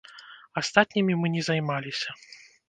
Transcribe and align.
Астатнімі 0.61 1.13
мы 1.21 1.31
не 1.35 1.43
займаліся. 1.49 2.19